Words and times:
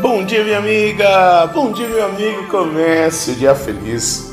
Bom 0.00 0.24
dia, 0.24 0.44
minha 0.44 0.58
amiga! 0.58 1.46
Bom 1.52 1.72
dia, 1.72 1.88
meu 1.88 2.04
amigo! 2.04 2.46
Comece 2.48 3.32
o 3.32 3.34
dia 3.34 3.54
feliz 3.54 4.32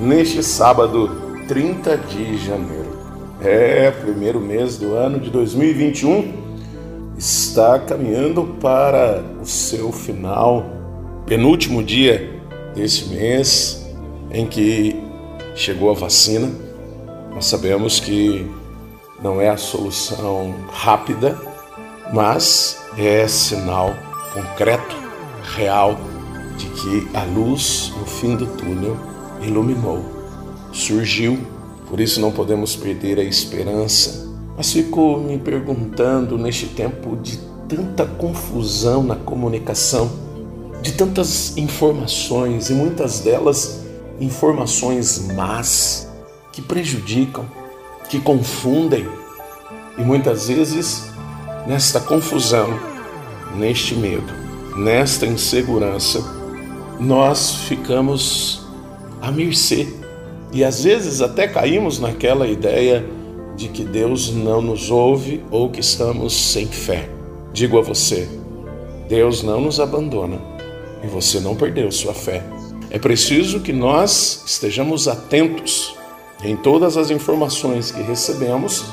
neste 0.00 0.42
sábado, 0.42 1.36
30 1.46 1.98
de 1.98 2.38
janeiro. 2.38 2.96
É, 3.40 3.90
primeiro 3.90 4.40
mês 4.40 4.78
do 4.78 4.94
ano 4.94 5.20
de 5.20 5.28
2021 5.28 6.32
está 7.18 7.78
caminhando 7.78 8.56
para 8.60 9.22
o 9.42 9.44
seu 9.44 9.92
final, 9.92 10.64
penúltimo 11.26 11.82
dia 11.82 12.40
desse 12.74 13.10
mês 13.10 13.86
em 14.30 14.46
que 14.46 14.98
chegou 15.54 15.90
a 15.90 15.94
vacina. 15.94 16.50
Nós 17.34 17.46
sabemos 17.46 18.00
que 18.00 18.50
não 19.22 19.40
é 19.40 19.50
a 19.50 19.58
solução 19.58 20.54
rápida, 20.72 21.38
mas 22.14 22.82
é 22.96 23.28
sinal 23.28 23.94
concreto, 24.32 25.01
real, 25.54 25.98
de 26.56 26.66
que 26.66 27.08
a 27.16 27.24
luz 27.24 27.92
no 27.98 28.06
fim 28.06 28.36
do 28.36 28.46
túnel 28.46 28.96
iluminou, 29.42 30.04
surgiu. 30.72 31.38
Por 31.88 32.00
isso 32.00 32.20
não 32.20 32.32
podemos 32.32 32.74
perder 32.74 33.18
a 33.18 33.24
esperança. 33.24 34.30
Mas 34.56 34.72
fico 34.72 35.18
me 35.18 35.38
perguntando 35.38 36.38
neste 36.38 36.66
tempo 36.66 37.16
de 37.16 37.38
tanta 37.68 38.04
confusão 38.04 39.02
na 39.02 39.16
comunicação, 39.16 40.10
de 40.80 40.92
tantas 40.92 41.56
informações 41.56 42.70
e 42.70 42.74
muitas 42.74 43.20
delas 43.20 43.82
informações 44.20 45.28
más 45.34 46.08
que 46.52 46.60
prejudicam, 46.60 47.44
que 48.08 48.20
confundem 48.20 49.08
e 49.96 50.02
muitas 50.02 50.48
vezes 50.48 51.10
nesta 51.66 52.00
confusão, 52.00 52.68
neste 53.56 53.94
medo, 53.94 54.41
nesta 54.76 55.26
insegurança, 55.26 56.22
nós 56.98 57.54
ficamos 57.66 58.66
à 59.20 59.30
mercê 59.30 59.88
e 60.52 60.64
às 60.64 60.84
vezes 60.84 61.20
até 61.20 61.48
caímos 61.48 61.98
naquela 61.98 62.46
ideia 62.46 63.04
de 63.56 63.68
que 63.68 63.84
Deus 63.84 64.32
não 64.32 64.62
nos 64.62 64.90
ouve 64.90 65.44
ou 65.50 65.70
que 65.70 65.80
estamos 65.80 66.32
sem 66.32 66.66
fé. 66.66 67.08
Digo 67.52 67.78
a 67.78 67.82
você, 67.82 68.28
Deus 69.08 69.42
não 69.42 69.60
nos 69.60 69.78
abandona 69.78 70.40
e 71.02 71.06
você 71.06 71.40
não 71.40 71.54
perdeu 71.54 71.90
sua 71.90 72.14
fé. 72.14 72.42
É 72.90 72.98
preciso 72.98 73.60
que 73.60 73.72
nós 73.72 74.42
estejamos 74.46 75.08
atentos 75.08 75.96
em 76.44 76.56
todas 76.56 76.96
as 76.96 77.10
informações 77.10 77.90
que 77.90 78.02
recebemos, 78.02 78.84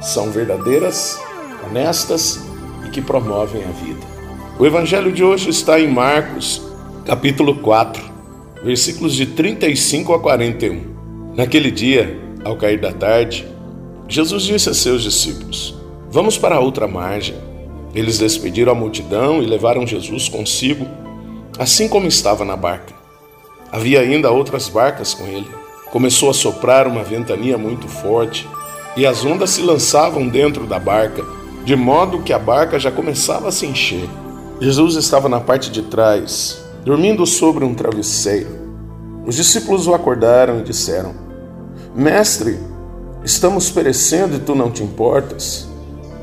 são 0.00 0.30
verdadeiras, 0.30 1.18
honestas 1.66 2.40
e 2.86 2.90
que 2.90 3.00
promovem 3.00 3.64
a 3.64 3.70
vida. 3.70 4.19
O 4.60 4.66
evangelho 4.66 5.10
de 5.10 5.24
hoje 5.24 5.48
está 5.48 5.80
em 5.80 5.88
Marcos, 5.88 6.60
capítulo 7.06 7.54
4, 7.60 8.04
versículos 8.62 9.14
de 9.14 9.24
35 9.24 10.12
a 10.12 10.20
41. 10.20 11.32
Naquele 11.34 11.70
dia, 11.70 12.20
ao 12.44 12.54
cair 12.56 12.78
da 12.78 12.92
tarde, 12.92 13.48
Jesus 14.06 14.42
disse 14.42 14.68
a 14.68 14.74
seus 14.74 15.02
discípulos: 15.02 15.74
Vamos 16.10 16.36
para 16.36 16.60
outra 16.60 16.86
margem. 16.86 17.36
Eles 17.94 18.18
despediram 18.18 18.72
a 18.72 18.74
multidão 18.74 19.42
e 19.42 19.46
levaram 19.46 19.86
Jesus 19.86 20.28
consigo, 20.28 20.86
assim 21.58 21.88
como 21.88 22.06
estava 22.06 22.44
na 22.44 22.54
barca. 22.54 22.92
Havia 23.72 24.00
ainda 24.00 24.30
outras 24.30 24.68
barcas 24.68 25.14
com 25.14 25.26
ele. 25.26 25.48
Começou 25.90 26.28
a 26.28 26.34
soprar 26.34 26.86
uma 26.86 27.02
ventania 27.02 27.56
muito 27.56 27.88
forte 27.88 28.46
e 28.94 29.06
as 29.06 29.24
ondas 29.24 29.48
se 29.48 29.62
lançavam 29.62 30.28
dentro 30.28 30.66
da 30.66 30.78
barca, 30.78 31.24
de 31.64 31.74
modo 31.74 32.20
que 32.20 32.34
a 32.34 32.38
barca 32.38 32.78
já 32.78 32.90
começava 32.90 33.48
a 33.48 33.52
se 33.52 33.64
encher. 33.64 34.06
Jesus 34.60 34.94
estava 34.96 35.26
na 35.26 35.40
parte 35.40 35.70
de 35.70 35.80
trás, 35.80 36.62
dormindo 36.84 37.24
sobre 37.26 37.64
um 37.64 37.74
travesseiro. 37.74 38.60
Os 39.26 39.34
discípulos 39.34 39.86
o 39.86 39.94
acordaram 39.94 40.60
e 40.60 40.62
disseram: 40.62 41.14
Mestre, 41.94 42.58
estamos 43.24 43.70
perecendo 43.70 44.36
e 44.36 44.40
tu 44.40 44.54
não 44.54 44.70
te 44.70 44.82
importas? 44.82 45.66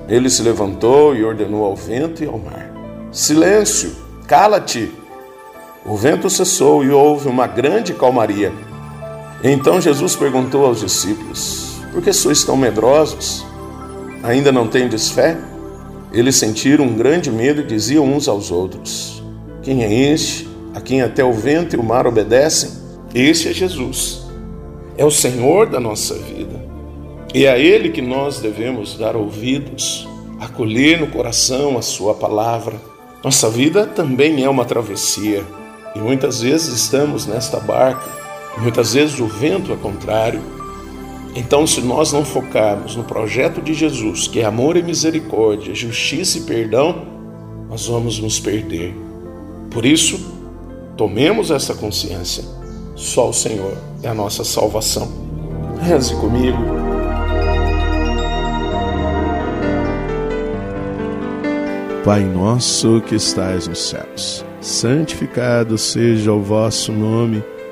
Ele 0.08 0.30
se 0.30 0.44
levantou 0.44 1.16
e 1.16 1.26
ordenou 1.26 1.66
ao 1.66 1.76
vento 1.76 2.24
e 2.24 2.28
ao 2.28 2.38
mar: 2.38 2.72
Silêncio, 3.12 3.96
cala-te! 4.28 4.94
O 5.84 5.96
vento 5.96 6.30
cessou 6.30 6.84
e 6.84 6.92
houve 6.92 7.28
uma 7.28 7.48
grande 7.48 7.92
calmaria. 7.92 8.54
Então 9.44 9.82
Jesus 9.82 10.16
perguntou 10.16 10.64
aos 10.64 10.82
discípulos: 10.82 11.80
Por 11.92 12.04
que 12.04 12.14
sois 12.14 12.44
tão 12.44 12.56
medrosos? 12.56 13.44
Ainda 14.22 14.52
não 14.52 14.68
tendes 14.68 15.10
fé? 15.10 15.38
Eles 16.12 16.36
sentiram 16.36 16.86
um 16.86 16.96
grande 16.96 17.30
medo 17.30 17.62
e 17.62 17.66
diziam 17.66 18.06
uns 18.06 18.28
aos 18.28 18.52
outros: 18.52 19.22
Quem 19.62 19.84
é 19.84 20.12
este, 20.12 20.48
a 20.74 20.82
quem 20.82 21.02
até 21.02 21.24
o 21.24 21.34
vento 21.34 21.76
e 21.76 21.80
o 21.80 21.84
mar 21.84 22.08
obedecem? 22.08 22.72
Este 23.14 23.50
é 23.50 23.54
Jesus. 23.54 24.26
É 24.98 25.04
o 25.04 25.12
Senhor 25.12 25.68
da 25.68 25.80
nossa 25.80 26.14
vida. 26.16 26.66
E 27.34 27.46
é 27.46 27.52
a 27.52 27.60
Ele 27.60 27.90
que 27.90 28.02
nós 28.02 28.40
devemos 28.40 28.98
dar 28.98 29.16
ouvidos, 29.16 30.08
acolher 30.40 31.00
no 31.00 31.08
coração 31.08 31.78
a 31.78 31.82
Sua 31.82 32.14
palavra. 32.14 32.76
Nossa 33.24 33.50
vida 33.50 33.86
também 33.86 34.44
é 34.44 34.50
uma 34.50 34.66
travessia. 34.66 35.44
E 35.94 36.00
muitas 36.00 36.42
vezes 36.42 36.74
estamos 36.74 37.26
nesta 37.26 37.60
barca, 37.60 38.10
muitas 38.58 38.94
vezes 38.94 39.20
o 39.20 39.28
vento 39.28 39.74
é 39.74 39.76
contrário. 39.76 40.57
Então, 41.36 41.68
se 41.68 41.82
nós 41.82 42.12
não 42.12 42.26
focarmos 42.26 42.96
no 42.96 43.04
projeto 43.04 43.62
de 43.62 43.74
Jesus, 43.74 44.28
que 44.28 44.40
é 44.40 44.46
amor 44.46 44.76
e 44.76 44.84
misericórdia, 44.84 45.76
justiça 45.76 46.40
e 46.40 46.42
perdão, 46.42 47.06
nós 47.70 47.88
vamos 47.88 48.20
nos 48.20 48.40
perder. 48.40 48.96
Por 49.70 49.86
isso, 49.86 50.20
tomemos 50.96 51.52
essa 51.52 51.76
consciência. 51.76 52.44
Só 52.96 53.30
o 53.30 53.34
Senhor 53.34 53.78
é 54.02 54.08
a 54.08 54.14
nossa 54.14 54.44
salvação. 54.44 55.12
Reze 55.80 56.16
comigo. 56.16 56.58
Pai 62.04 62.24
nosso 62.24 63.02
que 63.02 63.16
estais 63.16 63.68
nos 63.68 63.90
céus 63.90 64.48
santificado 64.68 65.78
seja 65.78 66.34
o 66.34 66.42
vosso 66.42 66.92
nome, 66.92 67.44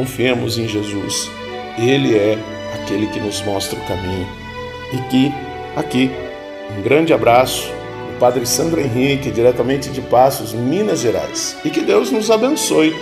confiemos 0.00 0.56
em 0.56 0.66
Jesus. 0.66 1.30
Ele 1.76 2.16
é 2.16 2.38
aquele 2.74 3.06
que 3.08 3.20
nos 3.20 3.42
mostra 3.42 3.78
o 3.78 3.84
caminho. 3.84 4.26
E 4.94 4.96
que, 5.10 5.32
aqui, 5.76 6.10
um 6.76 6.80
grande 6.80 7.12
abraço 7.12 7.68
do 7.68 8.18
Padre 8.18 8.46
Sandro 8.46 8.80
Henrique, 8.80 9.30
diretamente 9.30 9.90
de 9.90 10.00
Passos, 10.00 10.54
Minas 10.54 11.00
Gerais. 11.00 11.54
E 11.64 11.68
que 11.68 11.82
Deus 11.82 12.10
nos 12.10 12.30
abençoe. 12.30 12.96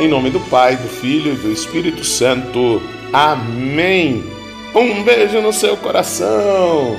Em 0.00 0.08
nome 0.08 0.30
do 0.30 0.40
Pai, 0.40 0.74
do 0.76 0.88
Filho 0.88 1.34
e 1.34 1.36
do 1.36 1.52
Espírito 1.52 2.02
Santo. 2.02 2.80
Amém. 3.12 4.24
Um 4.74 5.02
beijo 5.02 5.42
no 5.42 5.52
seu 5.52 5.76
coração. 5.76 6.96